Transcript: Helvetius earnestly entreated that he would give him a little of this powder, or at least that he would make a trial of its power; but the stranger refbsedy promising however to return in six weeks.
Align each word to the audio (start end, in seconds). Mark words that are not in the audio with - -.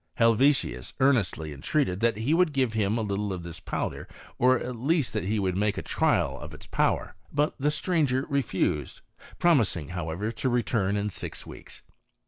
Helvetius 0.15 0.93
earnestly 0.99 1.53
entreated 1.53 1.99
that 1.99 2.17
he 2.17 2.33
would 2.33 2.53
give 2.53 2.73
him 2.73 2.97
a 2.97 3.01
little 3.03 3.31
of 3.31 3.43
this 3.43 3.59
powder, 3.59 4.07
or 4.39 4.57
at 4.57 4.75
least 4.75 5.13
that 5.13 5.25
he 5.25 5.37
would 5.37 5.55
make 5.55 5.77
a 5.77 5.83
trial 5.83 6.39
of 6.39 6.55
its 6.55 6.65
power; 6.65 7.13
but 7.31 7.53
the 7.59 7.69
stranger 7.69 8.23
refbsedy 8.23 9.01
promising 9.37 9.89
however 9.89 10.31
to 10.31 10.49
return 10.49 10.97
in 10.97 11.11
six 11.11 11.45
weeks. 11.45 11.83